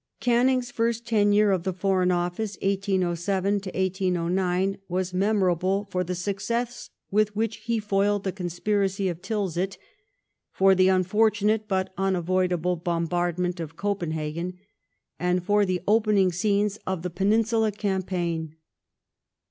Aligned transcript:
Canning's 0.19 0.71
first 0.71 1.05
tenure 1.05 1.51
of 1.51 1.61
the 1.61 1.73
Foreign 1.75 2.09
Office 2.11 2.57
(1807 2.63 3.53
1809) 3.71 4.79
was 4.89 5.13
memorable 5.13 5.85
for 5.91 6.03
the 6.03 6.15
success 6.15 6.89
with 7.11 7.35
which 7.35 7.57
he 7.57 7.77
foiled 7.77 8.23
the 8.23 8.31
conspiracy 8.31 9.09
of 9.09 9.21
Tilsit; 9.21 9.77
for 10.51 10.73
the 10.73 10.87
unfortunate 10.87 11.67
but 11.67 11.93
unavoidable 11.99 12.77
bombardment 12.77 13.59
of 13.59 13.77
Copenhagen; 13.77 14.57
and 15.19 15.43
for 15.43 15.65
t*he 15.65 15.79
opening 15.87 16.31
scenes 16.31 16.79
of 16.87 17.03
the 17.03 17.11
Peninsula 17.11 17.71
cam 17.71 18.01
paign. 18.01 18.53